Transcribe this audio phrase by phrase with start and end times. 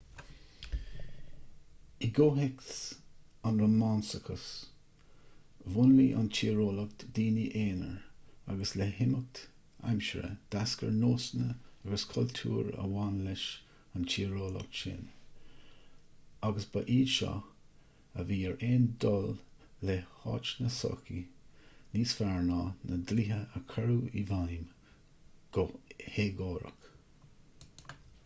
[2.05, 2.69] i gcomhthéacs
[3.49, 4.45] an rómánsachais
[5.73, 7.91] mhúnlaigh an tíreolaíocht daoine aonair
[8.53, 9.41] agus le himeacht
[9.91, 13.45] aimsire d'eascair nósanna agus cultúr a bhain leis
[13.99, 15.05] an tíreolaíocht sin
[16.49, 17.37] agus b' iad seo
[18.23, 19.31] a bhí ar aon dul
[19.91, 21.21] le háit na sochaí
[21.93, 22.61] níos fearr ná
[22.93, 24.67] na dlíthe a chuireadh i bhfeidhm
[25.59, 25.69] go
[26.17, 26.91] héagórach